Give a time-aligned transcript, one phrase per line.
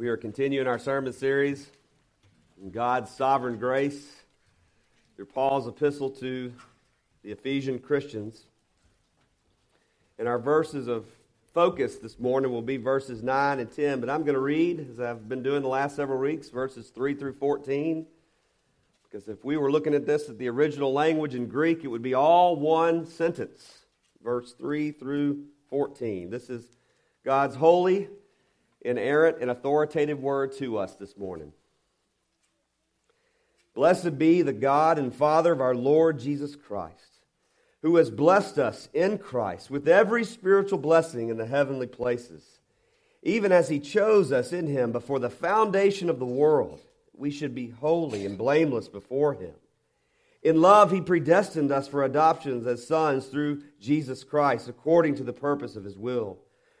[0.00, 1.68] We are continuing our sermon series
[2.58, 4.10] in God's sovereign grace
[5.14, 6.50] through Paul's epistle to
[7.22, 8.46] the Ephesian Christians.
[10.18, 11.04] And our verses of
[11.52, 15.00] focus this morning will be verses 9 and 10, but I'm going to read, as
[15.00, 18.06] I've been doing the last several weeks, verses 3 through 14.
[19.02, 22.00] Because if we were looking at this at the original language in Greek, it would
[22.00, 23.80] be all one sentence,
[24.24, 26.30] verse 3 through 14.
[26.30, 26.64] This is
[27.22, 28.08] God's holy,
[28.82, 31.52] inerrant, and authoritative word to us this morning.
[33.74, 37.24] Blessed be the God and Father of our Lord Jesus Christ,
[37.82, 42.60] who has blessed us in Christ with every spiritual blessing in the heavenly places,
[43.22, 46.80] even as he chose us in him before the foundation of the world.
[47.14, 49.54] We should be holy and blameless before him.
[50.42, 55.34] In love, he predestined us for adoptions as sons through Jesus Christ, according to the
[55.34, 56.38] purpose of his will,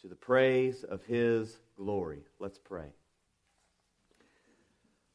[0.00, 2.24] to the praise of his glory.
[2.38, 2.92] Let's pray.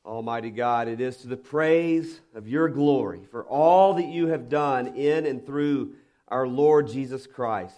[0.06, 4.50] Almighty God, it is to the praise of your glory for all that you have
[4.50, 5.96] done in and through
[6.28, 7.76] our Lord Jesus Christ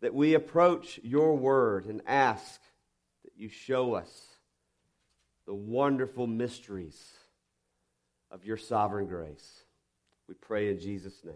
[0.00, 2.60] that we approach your word and ask
[3.24, 4.10] that you show us
[5.46, 7.00] the wonderful mysteries
[8.30, 9.64] of your sovereign grace.
[10.28, 11.34] We pray in Jesus' name.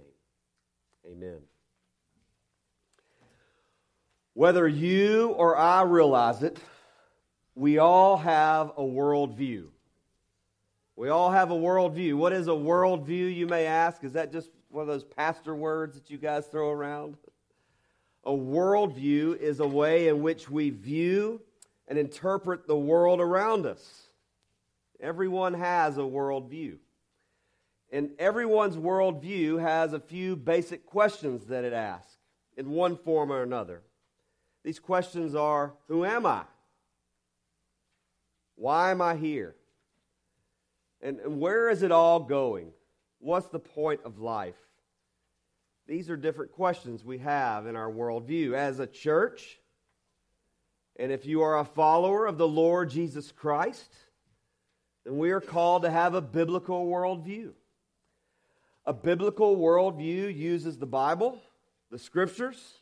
[1.10, 1.40] Amen.
[4.34, 6.58] Whether you or I realize it,
[7.54, 9.68] we all have a worldview.
[10.96, 12.14] We all have a worldview.
[12.14, 14.02] What is a worldview, you may ask?
[14.02, 17.16] Is that just one of those pastor words that you guys throw around?
[18.24, 21.40] A worldview is a way in which we view
[21.86, 24.08] and interpret the world around us.
[25.00, 26.78] Everyone has a worldview.
[27.92, 32.16] And everyone's worldview has a few basic questions that it asks
[32.56, 33.82] in one form or another.
[34.64, 36.42] These questions are Who am I?
[38.56, 39.54] Why am I here?
[41.02, 42.72] And, and where is it all going?
[43.18, 44.56] What's the point of life?
[45.86, 48.54] These are different questions we have in our worldview.
[48.54, 49.58] As a church,
[50.96, 53.90] and if you are a follower of the Lord Jesus Christ,
[55.04, 57.50] then we are called to have a biblical worldview.
[58.86, 61.38] A biblical worldview uses the Bible,
[61.90, 62.78] the Scriptures,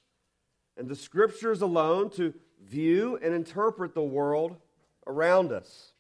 [0.77, 2.35] and the Scriptures alone to
[2.65, 4.57] view and interpret the world
[5.07, 5.93] around us.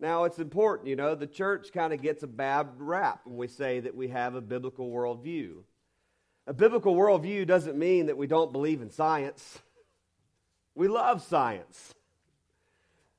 [0.00, 3.48] Now, it's important, you know, the church kind of gets a bad rap when we
[3.48, 5.56] say that we have a biblical worldview.
[6.46, 9.58] A biblical worldview doesn't mean that we don't believe in science.
[10.74, 11.94] We love science.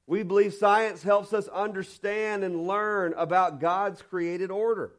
[0.08, 4.94] We believe science helps us understand and learn about God's created order.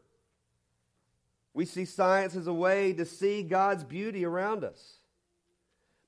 [1.54, 4.99] We see science as a way to see God's beauty around us.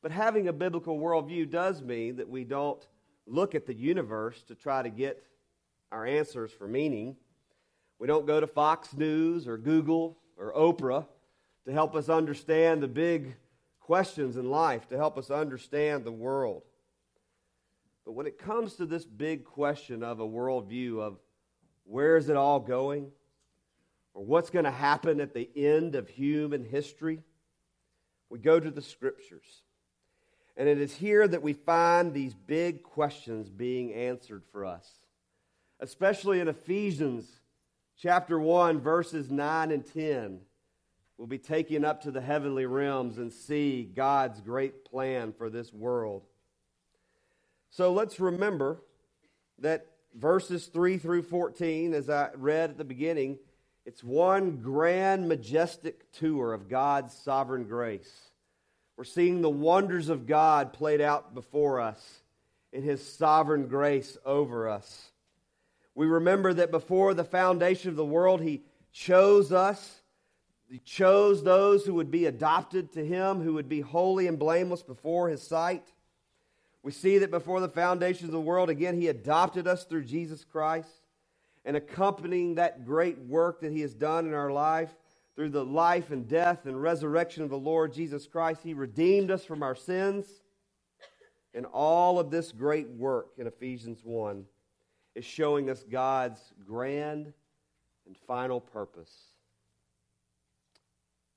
[0.03, 2.85] But having a biblical worldview does mean that we don't
[3.27, 5.25] look at the universe to try to get
[5.93, 7.17] our answers for meaning.
[8.01, 11.07] We don't go to Fox News or Google or Oprah
[11.67, 13.37] to help us understand the big
[13.79, 16.62] questions in life, to help us understand the world.
[18.05, 21.19] But when it comes to this big question of a worldview of
[21.85, 23.12] where is it all going,
[24.15, 27.21] or what's going to happen at the end of human history,
[28.29, 29.62] we go to the scriptures.
[30.56, 34.87] And it is here that we find these big questions being answered for us,
[35.81, 37.26] especially in Ephesians
[37.99, 40.40] chapter 1, verses 9 and 10.
[41.16, 45.72] We'll be taken up to the heavenly realms and see God's great plan for this
[45.72, 46.22] world.
[47.70, 48.82] So let's remember
[49.60, 53.38] that verses 3 through 14, as I read at the beginning,
[53.87, 58.31] it's one grand, majestic tour of God's sovereign grace.
[58.97, 62.21] We're seeing the wonders of God played out before us
[62.73, 65.11] in His sovereign grace over us.
[65.94, 68.62] We remember that before the foundation of the world, He
[68.93, 70.00] chose us.
[70.71, 74.83] He chose those who would be adopted to Him, who would be holy and blameless
[74.83, 75.87] before His sight.
[76.83, 80.45] We see that before the foundation of the world, again, He adopted us through Jesus
[80.45, 80.88] Christ.
[81.65, 84.93] And accompanying that great work that He has done in our life,
[85.34, 89.44] through the life and death and resurrection of the Lord Jesus Christ, He redeemed us
[89.44, 90.26] from our sins.
[91.55, 94.44] And all of this great work in Ephesians 1
[95.14, 97.32] is showing us God's grand
[98.06, 99.12] and final purpose.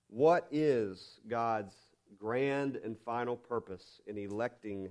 [0.07, 1.75] What is God's
[2.17, 4.89] grand and final purpose in electing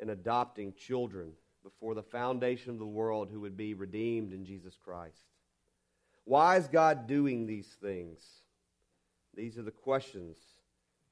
[0.00, 1.30] and adopting children
[1.62, 5.31] before the foundation of the world who would be redeemed in Jesus Christ?
[6.24, 8.20] Why is God doing these things?
[9.34, 10.36] These are the questions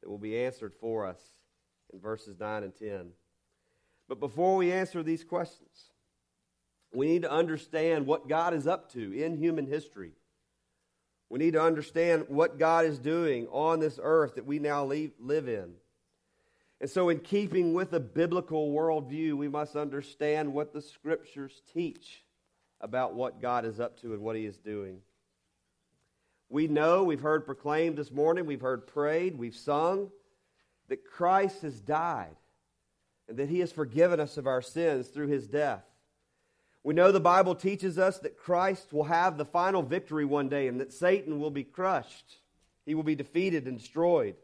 [0.01, 1.21] that will be answered for us
[1.93, 3.11] in verses 9 and 10.
[4.09, 5.91] But before we answer these questions,
[6.93, 10.13] we need to understand what God is up to in human history.
[11.29, 15.49] We need to understand what God is doing on this earth that we now live
[15.49, 15.75] in.
[16.81, 22.25] And so, in keeping with a biblical worldview, we must understand what the scriptures teach
[22.81, 24.99] about what God is up to and what He is doing.
[26.49, 30.11] We know, we've heard proclaimed this morning, we've heard prayed, we've sung
[30.89, 32.37] that Christ has died
[33.29, 35.85] and that He has forgiven us of our sins through His death.
[36.83, 40.67] We know the Bible teaches us that Christ will have the final victory one day
[40.67, 42.39] and that Satan will be crushed.
[42.87, 44.35] He will be defeated and destroyed.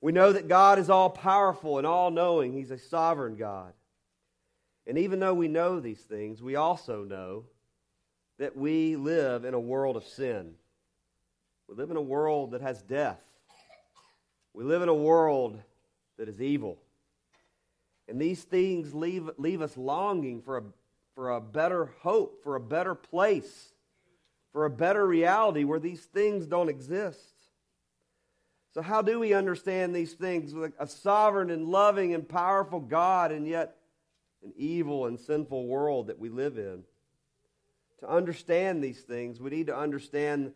[0.00, 2.52] We know that God is all powerful and all knowing.
[2.52, 3.72] He's a sovereign God.
[4.86, 7.44] And even though we know these things, we also know
[8.38, 10.54] that we live in a world of sin.
[11.68, 13.20] We live in a world that has death.
[14.52, 15.60] We live in a world
[16.18, 16.78] that is evil.
[18.08, 20.62] And these things leave, leave us longing for a
[21.16, 23.72] for a better hope, for a better place,
[24.52, 27.18] for a better reality where these things don't exist.
[28.74, 33.32] So, how do we understand these things with a sovereign and loving and powerful God
[33.32, 33.76] and yet
[34.46, 36.84] an evil and sinful world that we live in?
[38.00, 40.52] To understand these things, we need to understand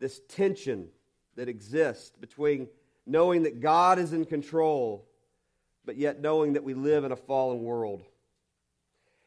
[0.00, 0.88] this tension
[1.36, 2.68] that exists between
[3.06, 5.06] knowing that God is in control,
[5.84, 8.02] but yet knowing that we live in a fallen world.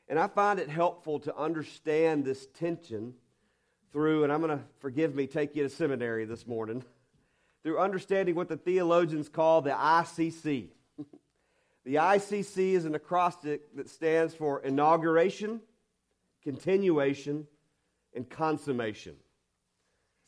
[0.10, 3.13] And I find it helpful to understand this tension
[3.94, 6.83] through, and I'm going to, forgive me, take you to seminary this morning,
[7.63, 10.69] through understanding what the theologians call the ICC.
[11.88, 15.62] The ICC is an acrostic that stands for inauguration,
[16.44, 17.48] continuation,
[18.13, 19.16] and consummation.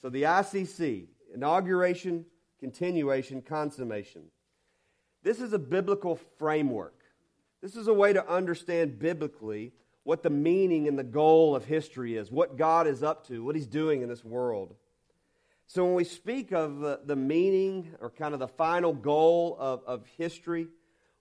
[0.02, 2.26] So the ICC, inauguration,
[2.60, 4.24] continuation, consummation.
[5.22, 7.00] This is a biblical framework
[7.62, 9.74] this is a way to understand biblically
[10.04, 13.56] what the meaning and the goal of history is, what God is up to, what
[13.56, 14.76] He's doing in this world.
[15.68, 19.84] So, when we speak of the, the meaning or kind of the final goal of,
[19.86, 20.68] of history,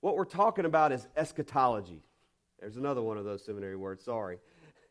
[0.01, 2.03] what we're talking about is eschatology.
[2.61, 4.39] There's another one of those seminary words, sorry.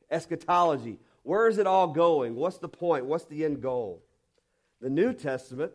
[0.10, 1.00] Eschatology.
[1.24, 2.36] Where is it all going?
[2.36, 3.06] What's the point?
[3.06, 4.04] What's the end goal?
[4.82, 5.72] The New Testament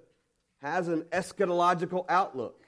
[0.63, 2.65] has an eschatological outlook.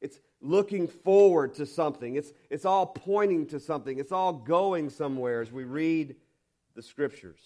[0.00, 2.16] It's looking forward to something.
[2.16, 3.98] It's, it's all pointing to something.
[3.98, 6.16] It's all going somewhere as we read
[6.74, 7.40] the scriptures.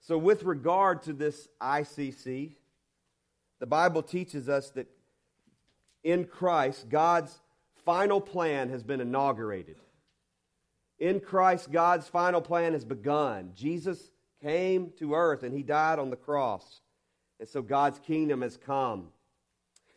[0.00, 2.52] So, with regard to this ICC,
[3.58, 4.88] the Bible teaches us that
[6.02, 7.36] in Christ, God's
[7.84, 9.76] final plan has been inaugurated.
[10.98, 13.52] In Christ, God's final plan has begun.
[13.54, 14.10] Jesus
[14.42, 16.80] came to earth and he died on the cross.
[17.38, 19.08] And so God's kingdom has come.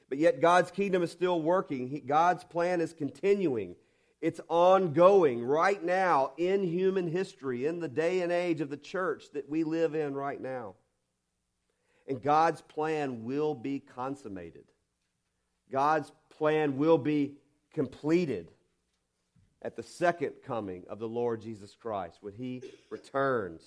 [0.10, 1.88] But yet, God's kingdom is still working.
[1.88, 3.76] He, God's plan is continuing.
[4.22, 9.26] It's ongoing right now in human history, in the day and age of the church
[9.34, 10.76] that we live in right now.
[12.08, 14.64] And God's plan will be consummated.
[15.72, 17.36] God's plan will be
[17.74, 18.52] completed
[19.62, 23.62] at the second coming of the Lord Jesus Christ when he returns.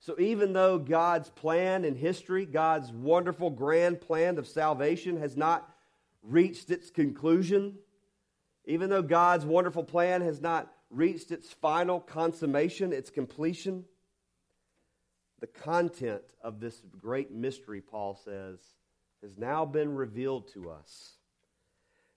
[0.00, 5.68] So, even though God's plan in history, God's wonderful grand plan of salvation has not
[6.22, 7.74] reached its conclusion,
[8.64, 13.84] even though God's wonderful plan has not reached its final consummation, its completion,
[15.40, 18.58] the content of this great mystery, Paul says,
[19.22, 21.14] has now been revealed to us.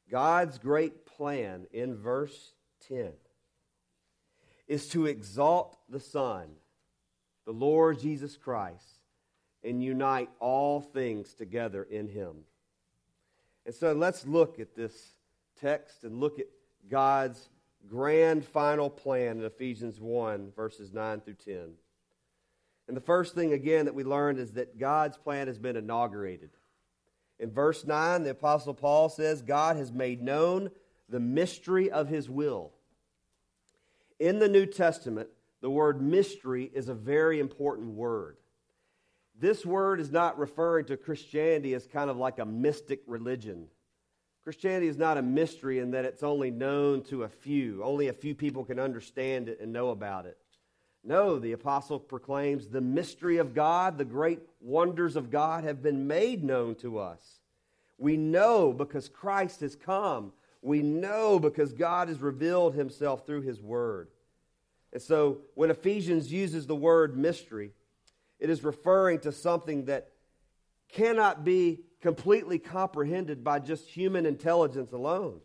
[0.10, 2.53] God's great plan in verse
[2.88, 3.12] 10
[4.67, 6.50] is to exalt the Son
[7.46, 9.00] the Lord Jesus Christ,
[9.63, 12.46] and unite all things together in him.
[13.65, 14.93] And so let's look at this
[15.60, 16.48] text and look at
[16.89, 17.50] God's
[17.88, 21.74] grand final plan in Ephesians 1, verses 9 through 10.
[22.88, 26.50] And the first thing, again, that we learned is that God's plan has been inaugurated.
[27.41, 30.69] In verse 9, the Apostle Paul says, God has made known
[31.10, 32.71] the mystery of his will.
[34.19, 35.27] In the New Testament,
[35.60, 38.38] the word mystery is a very important word.
[39.38, 43.65] This word is not referring to Christianity as kind of like a mystic religion.
[44.43, 47.83] Christianity is not a mystery in that it's only known to a few.
[47.83, 50.38] Only a few people can understand it and know about it.
[51.03, 56.08] No, the apostle proclaims the mystery of God, the great wonders of God have been
[56.08, 57.39] made known to us.
[57.98, 60.34] We know because Christ has come.
[60.62, 64.10] We know because God has revealed himself through his word.
[64.93, 67.72] And so when Ephesians uses the word mystery,
[68.39, 70.12] it is referring to something that
[70.89, 75.39] cannot be completely comprehended by just human intelligence alone.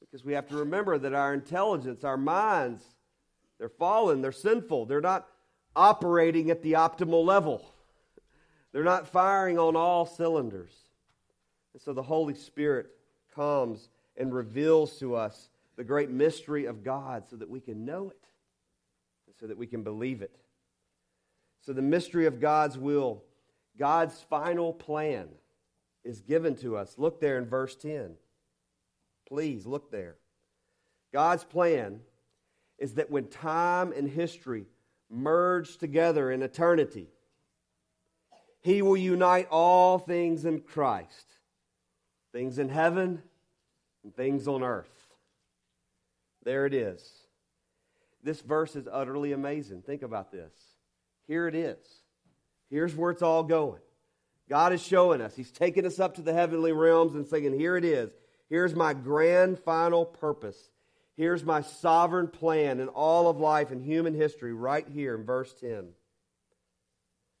[0.00, 2.84] Because we have to remember that our intelligence, our minds,
[3.62, 5.28] they're fallen, they're sinful, they're not
[5.76, 7.64] operating at the optimal level,
[8.72, 10.72] they're not firing on all cylinders.
[11.72, 12.88] And so the Holy Spirit
[13.36, 18.10] comes and reveals to us the great mystery of God so that we can know
[18.10, 18.24] it,
[19.28, 20.34] and so that we can believe it.
[21.64, 23.22] So, the mystery of God's will,
[23.78, 25.28] God's final plan,
[26.02, 26.94] is given to us.
[26.98, 28.16] Look there in verse 10.
[29.28, 30.16] Please look there.
[31.12, 32.00] God's plan
[32.82, 34.66] is that when time and history
[35.08, 37.06] merge together in eternity,
[38.60, 41.26] He will unite all things in Christ
[42.32, 43.22] things in heaven
[44.02, 44.88] and things on earth.
[46.44, 47.06] There it is.
[48.24, 49.82] This verse is utterly amazing.
[49.82, 50.50] Think about this.
[51.28, 51.76] Here it is.
[52.70, 53.82] Here's where it's all going.
[54.48, 55.36] God is showing us.
[55.36, 58.10] He's taking us up to the heavenly realms and saying, Here it is.
[58.48, 60.71] Here's my grand final purpose.
[61.16, 65.52] Here's my sovereign plan in all of life and human history, right here in verse
[65.60, 65.88] 10.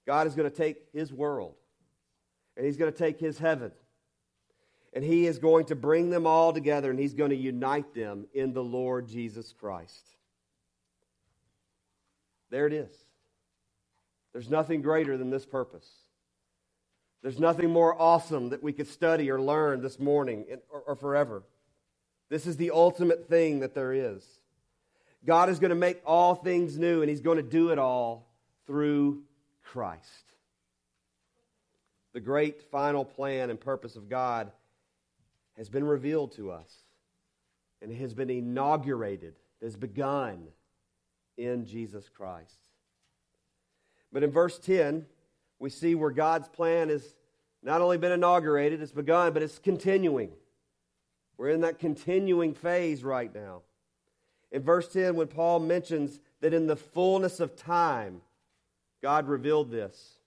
[0.06, 1.54] God is going to take His world,
[2.56, 3.72] and He's going to take His heaven,
[4.92, 8.26] and He is going to bring them all together, and He's going to unite them
[8.34, 10.04] in the Lord Jesus Christ.
[12.50, 12.92] There it is.
[14.32, 15.88] There's nothing greater than this purpose.
[17.22, 21.44] There's nothing more awesome that we could study or learn this morning or, or forever.
[22.32, 24.26] This is the ultimate thing that there is.
[25.26, 28.26] God is going to make all things new, and He's going to do it all
[28.66, 29.24] through
[29.62, 30.32] Christ.
[32.14, 34.50] The great final plan and purpose of God
[35.58, 36.72] has been revealed to us,
[37.82, 40.48] and it has been inaugurated, has begun
[41.36, 42.56] in Jesus Christ.
[44.10, 45.04] But in verse 10,
[45.58, 47.14] we see where God's plan has
[47.62, 50.30] not only been inaugurated, it's begun, but it's continuing.
[51.36, 53.62] We're in that continuing phase right now.
[54.50, 58.20] In verse 10, when Paul mentions that in the fullness of time,
[59.00, 60.18] God revealed this.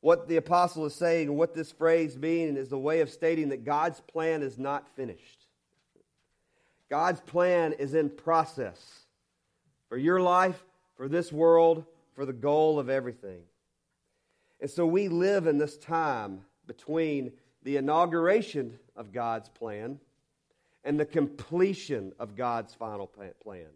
[0.00, 3.48] What the apostle is saying, and what this phrase means, is the way of stating
[3.48, 5.46] that God's plan is not finished.
[6.88, 9.00] God's plan is in process
[9.88, 10.62] for your life,
[10.96, 13.40] for this world, for the goal of everything.
[14.60, 19.98] And so we live in this time between the inauguration of God's plan
[20.86, 23.66] and the completion of God's final plan.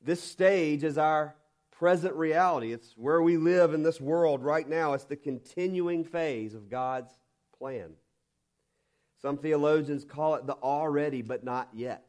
[0.00, 1.34] This stage is our
[1.72, 2.72] present reality.
[2.72, 4.92] It's where we live in this world right now.
[4.92, 7.12] It's the continuing phase of God's
[7.58, 7.90] plan.
[9.20, 12.08] Some theologians call it the already but not yet.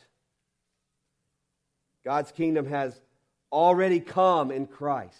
[2.06, 3.02] God's kingdom has
[3.52, 5.18] already come in Christ,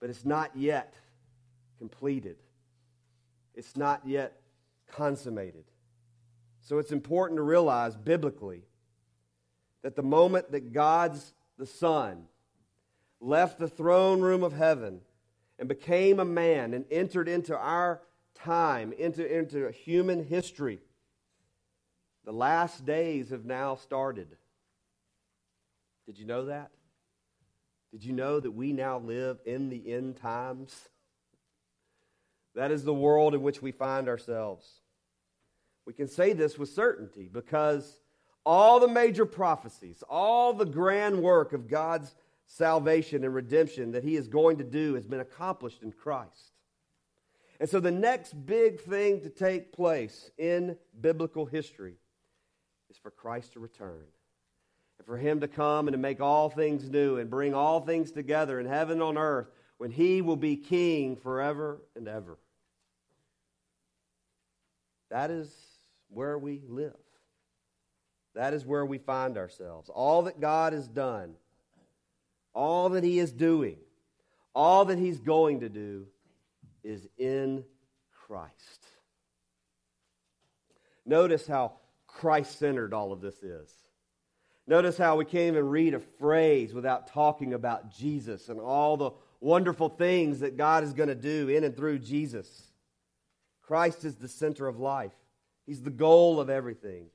[0.00, 0.94] but it's not yet
[1.78, 2.36] completed.
[3.54, 4.40] It's not yet
[4.90, 5.64] consummated.
[6.68, 8.62] So it's important to realize biblically
[9.80, 12.26] that the moment that God's the Son
[13.22, 15.00] left the throne room of heaven
[15.58, 18.02] and became a man and entered into our
[18.34, 20.80] time, into, into human history,
[22.26, 24.36] the last days have now started.
[26.04, 26.70] Did you know that?
[27.92, 30.76] Did you know that we now live in the end times?
[32.54, 34.82] That is the world in which we find ourselves.
[35.88, 37.98] We can say this with certainty because
[38.44, 42.14] all the major prophecies, all the grand work of God's
[42.44, 46.52] salvation and redemption that He is going to do has been accomplished in Christ.
[47.58, 51.94] And so the next big thing to take place in biblical history
[52.90, 54.04] is for Christ to return
[54.98, 58.12] and for him to come and to make all things new and bring all things
[58.12, 62.36] together in heaven and on earth when he will be king forever and ever.
[65.10, 65.50] That is
[66.08, 66.94] where we live.
[68.34, 69.88] That is where we find ourselves.
[69.88, 71.34] All that God has done,
[72.54, 73.78] all that He is doing,
[74.54, 76.06] all that He's going to do
[76.84, 77.64] is in
[78.12, 78.86] Christ.
[81.04, 81.72] Notice how
[82.06, 83.72] Christ centered all of this is.
[84.66, 89.12] Notice how we can't even read a phrase without talking about Jesus and all the
[89.40, 92.64] wonderful things that God is going to do in and through Jesus.
[93.62, 95.12] Christ is the center of life,
[95.68, 97.08] He's the goal of everything.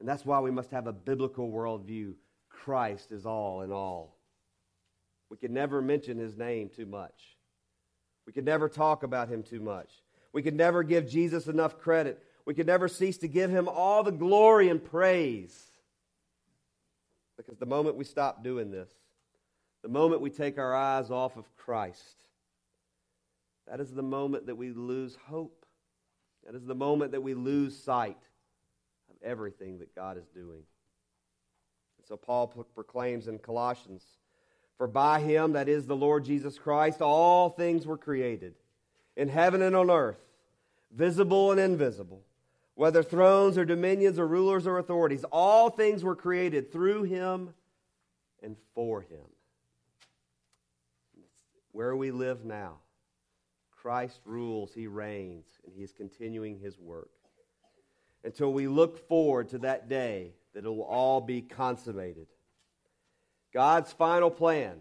[0.00, 2.12] And that's why we must have a biblical worldview.
[2.50, 4.18] Christ is all in all.
[5.30, 7.36] We can never mention His name too much,
[8.26, 9.90] we can never talk about Him too much.
[10.34, 12.22] We can never give Jesus enough credit.
[12.44, 15.58] We can never cease to give Him all the glory and praise.
[17.38, 18.90] Because the moment we stop doing this,
[19.82, 22.28] the moment we take our eyes off of Christ,
[23.66, 25.64] that is the moment that we lose hope.
[26.48, 28.16] That is the moment that we lose sight
[29.10, 30.62] of everything that God is doing.
[31.98, 34.02] And so Paul proclaims in Colossians
[34.78, 38.54] For by him, that is the Lord Jesus Christ, all things were created,
[39.16, 40.18] in heaven and on earth,
[40.90, 42.22] visible and invisible
[42.78, 47.52] whether thrones or dominions or rulers or authorities, all things were created through him
[48.40, 49.26] and for him.
[51.72, 52.76] Where we live now,
[53.88, 57.08] Christ rules, he reigns, and he is continuing his work.
[58.22, 62.26] Until we look forward to that day that it will all be consummated.
[63.54, 64.76] God's final plan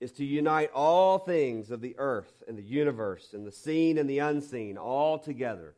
[0.00, 4.08] is to unite all things of the earth and the universe and the seen and
[4.08, 5.74] the unseen all together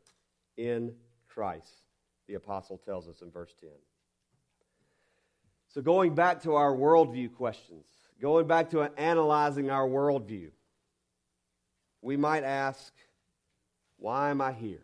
[0.55, 0.93] in
[1.27, 1.83] Christ,
[2.29, 3.69] the apostle tells us in verse 10.
[5.67, 7.87] So, going back to our worldview questions,
[8.21, 10.51] going back to analyzing our worldview,
[12.01, 12.93] we might ask,
[13.97, 14.83] why am I here?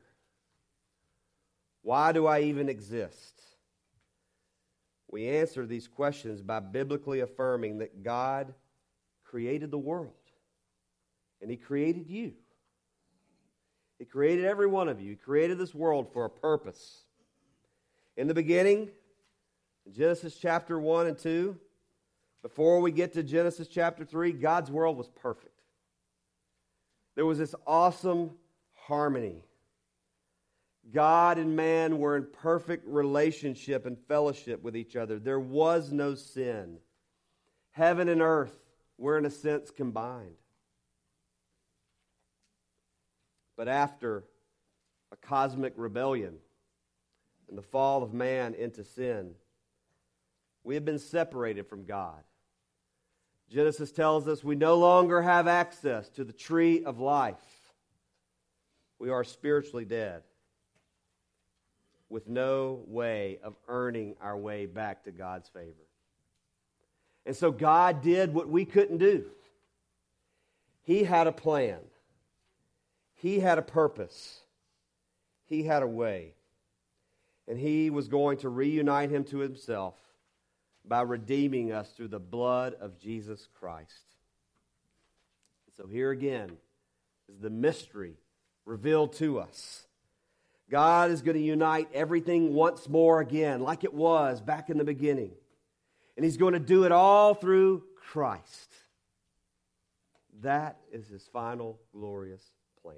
[1.82, 3.42] Why do I even exist?
[5.10, 8.54] We answer these questions by biblically affirming that God
[9.24, 10.12] created the world
[11.42, 12.34] and He created you.
[13.98, 15.12] He created every one of you.
[15.12, 17.03] He created this world for a purpose.
[18.16, 18.90] In the beginning,
[19.92, 21.58] Genesis chapter 1 and 2,
[22.44, 25.56] before we get to Genesis chapter 3, God's world was perfect.
[27.18, 28.30] There was this awesome
[28.75, 29.44] harmony.
[30.94, 35.18] God and man were in perfect relationship and fellowship with each other.
[35.18, 36.77] There was no sin.
[37.72, 38.56] Heaven and earth
[39.00, 40.36] were, in a sense, combined.
[43.58, 44.24] But after
[45.12, 46.36] a cosmic rebellion
[47.50, 49.34] and the fall of man into sin,
[50.64, 52.22] we have been separated from God.
[53.50, 57.36] Genesis tells us we no longer have access to the tree of life.
[59.00, 60.24] We are spiritually dead
[62.10, 65.74] with no way of earning our way back to God's favor.
[67.25, 69.25] And so God did what we couldn't do.
[70.83, 71.79] He had a plan.
[73.16, 74.42] He had a purpose,
[75.46, 76.33] he had a way.
[77.50, 79.96] And he was going to reunite him to himself
[80.88, 84.16] by redeeming us through the blood of Jesus Christ.
[85.76, 86.58] So here again
[87.30, 88.16] is the mystery
[88.66, 89.86] revealed to us.
[90.70, 94.84] God is going to unite everything once more again, like it was back in the
[94.84, 95.32] beginning.
[96.16, 98.74] And He's going to do it all through Christ.
[100.42, 102.44] That is His final glorious
[102.82, 102.98] plan.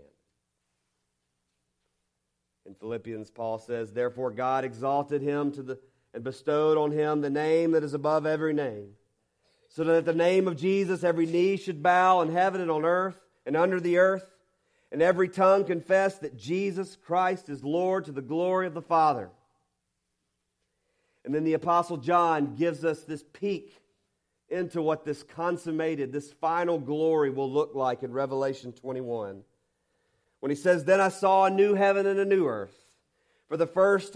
[2.65, 5.79] In Philippians, Paul says, Therefore God exalted him to the,
[6.19, 8.89] and bestowed on him the name that is above every name,
[9.69, 12.83] so that at the name of Jesus every knee should bow in heaven and on
[12.83, 14.25] earth and under the earth,
[14.91, 19.29] and every tongue confess that Jesus Christ is Lord to the glory of the Father.
[21.23, 23.73] And then the Apostle John gives us this peek
[24.49, 29.43] into what this consummated, this final glory will look like in Revelation 21
[30.41, 32.75] when he says, Then I saw a new heaven and a new earth.
[33.47, 34.15] For the first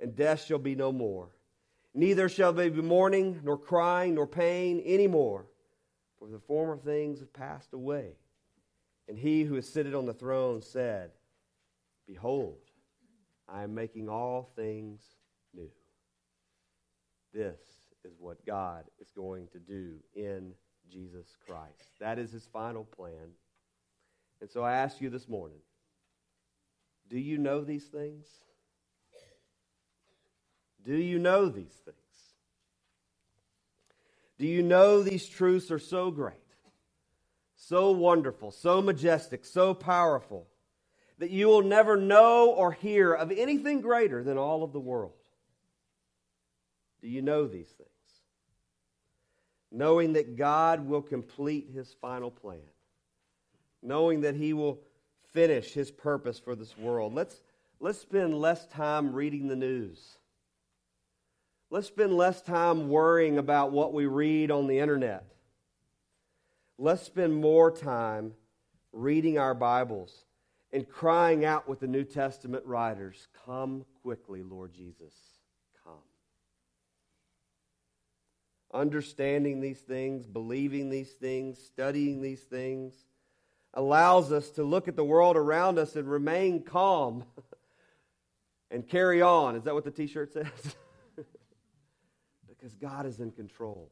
[0.00, 1.30] and death shall be no more.
[1.94, 5.46] Neither shall there be mourning, nor crying, nor pain any more,
[6.18, 8.12] for the former things have passed away.
[9.08, 11.10] And he who is seated on the throne said,
[12.06, 12.58] Behold,
[13.48, 15.00] I am making all things
[15.54, 15.70] new.
[17.32, 17.58] This
[18.04, 20.52] is what God is going to do in
[20.90, 21.90] Jesus Christ.
[22.00, 23.32] That is his final plan.
[24.40, 25.58] And so I ask you this morning
[27.08, 28.26] do you know these things?
[30.84, 31.96] Do you know these things?
[34.38, 36.36] Do you know these truths are so great,
[37.56, 40.46] so wonderful, so majestic, so powerful
[41.18, 45.12] that you will never know or hear of anything greater than all of the world?
[47.02, 47.88] Do you know these things?
[49.70, 52.60] Knowing that God will complete his final plan,
[53.82, 54.80] knowing that he will
[55.32, 57.12] finish his purpose for this world.
[57.12, 57.40] Let's,
[57.80, 60.17] let's spend less time reading the news.
[61.70, 65.24] Let's spend less time worrying about what we read on the internet.
[66.78, 68.32] Let's spend more time
[68.92, 70.24] reading our Bibles
[70.72, 75.12] and crying out with the New Testament writers Come quickly, Lord Jesus,
[75.84, 75.92] come.
[78.72, 82.94] Understanding these things, believing these things, studying these things
[83.74, 87.24] allows us to look at the world around us and remain calm
[88.70, 89.54] and carry on.
[89.56, 90.76] Is that what the t shirt says?
[92.58, 93.90] because God is in control.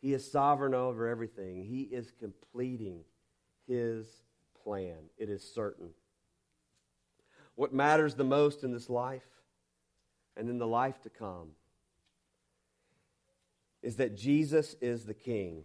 [0.00, 3.00] He is sovereign over everything, He is completing
[3.66, 4.06] His
[4.62, 4.96] plan.
[5.16, 5.90] It is certain.
[7.54, 9.26] What matters the most in this life
[10.36, 11.50] and in the life to come
[13.82, 15.64] is that Jesus is the King.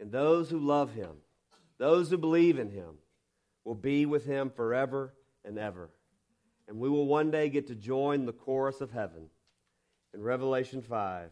[0.00, 1.18] And those who love Him,
[1.78, 2.96] those who believe in Him,
[3.64, 5.90] will be with Him forever and ever.
[6.68, 9.30] And we will one day get to join the chorus of heaven
[10.16, 11.30] in Revelation 5.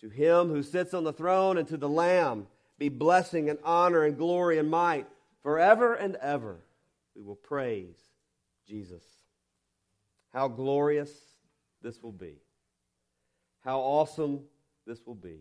[0.00, 2.46] To him who sits on the throne and to the Lamb
[2.78, 5.06] be blessing and honor and glory and might
[5.42, 6.56] forever and ever.
[7.14, 7.96] We will praise
[8.66, 9.02] Jesus.
[10.32, 11.10] How glorious
[11.82, 12.36] this will be.
[13.64, 14.40] How awesome
[14.86, 15.40] this will be.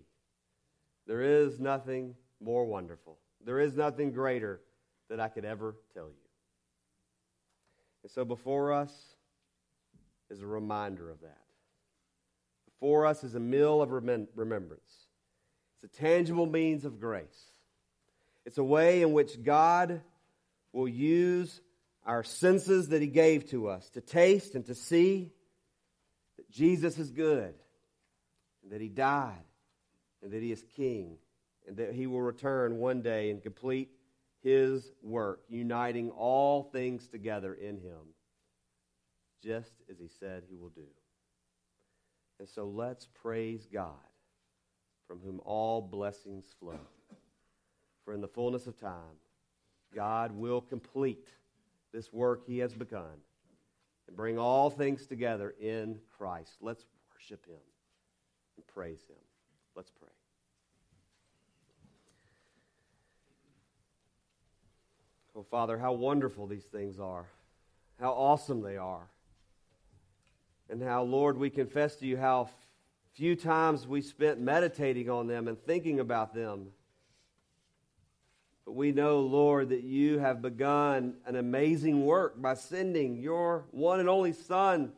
[1.08, 3.18] There is nothing more wonderful.
[3.46, 4.60] There is nothing greater
[5.10, 6.16] that I could ever tell you.
[8.04, 8.92] And so before us
[10.30, 11.41] is a reminder of that
[12.82, 15.08] for us is a meal of remembrance.
[15.76, 17.52] It's a tangible means of grace.
[18.46, 20.02] It's a way in which God
[20.74, 21.62] will use
[22.06, 25.32] our senses that He gave to us to taste and to see
[26.38, 27.54] that Jesus is good,
[28.64, 29.46] and that He died,
[30.24, 31.18] and that He is King,
[31.68, 33.92] and that He will return one day and complete
[34.42, 38.16] His work, uniting all things together in Him,
[39.44, 40.88] just as He said He will do.
[42.42, 43.92] And so let's praise God,
[45.08, 46.80] from whom all blessings flow.
[48.04, 49.20] For in the fullness of time,
[49.94, 51.28] God will complete
[51.94, 53.22] this work he has begun
[54.08, 56.54] and bring all things together in Christ.
[56.62, 57.62] Let's worship him
[58.58, 59.22] and praise him.
[59.76, 60.10] Let's pray.
[65.36, 67.28] Oh, Father, how wonderful these things are,
[68.00, 69.12] how awesome they are
[70.72, 72.50] and how, Lord, we confess to you how
[73.14, 76.68] few times we spent meditating on them and thinking about them.
[78.66, 84.00] But we know, Lord, that you have begun an amazing work by sending your one
[84.00, 84.94] and only Son,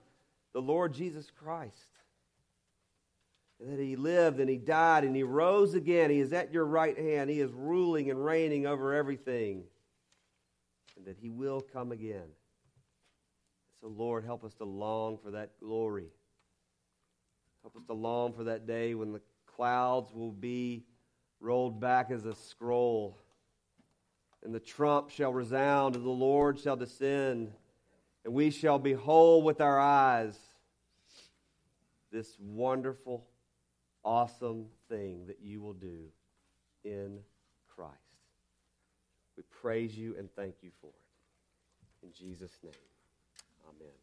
[0.53, 1.73] the Lord Jesus Christ.
[3.59, 6.11] And that he lived and he died and he rose again.
[6.11, 7.31] He is at your right hand.
[7.31, 9.63] He is ruling and reigning over everything.
[10.97, 12.27] And that he will come again.
[13.83, 16.07] So, Lord, help us to long for that glory.
[17.63, 20.85] Help us to long for that day when the clouds will be
[21.41, 23.19] rolled back as a scroll,
[24.41, 27.51] and the trump shall resound, and the Lord shall descend,
[28.23, 30.39] and we shall behold with our eyes
[32.09, 33.25] this wonderful,
[34.05, 36.05] awesome thing that you will do
[36.85, 37.19] in
[37.75, 37.97] Christ.
[39.35, 42.05] We praise you and thank you for it.
[42.05, 42.71] In Jesus' name.
[43.67, 44.02] Amen.